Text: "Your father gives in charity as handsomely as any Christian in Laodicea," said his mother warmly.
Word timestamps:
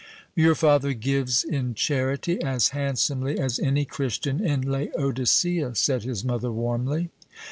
"Your 0.35 0.55
father 0.55 0.93
gives 0.93 1.43
in 1.43 1.75
charity 1.75 2.41
as 2.41 2.69
handsomely 2.69 3.37
as 3.39 3.59
any 3.59 3.85
Christian 3.85 4.43
in 4.43 4.63
Laodicea," 4.63 5.75
said 5.75 6.01
his 6.01 6.25
mother 6.25 6.51
warmly. 6.51 7.11